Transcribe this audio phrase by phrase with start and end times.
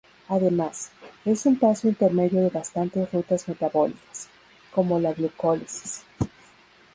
[0.29, 0.89] Además,
[1.25, 4.29] es un paso intermedio de bastantes rutas metabólicas,
[4.71, 6.01] como la glucólisis.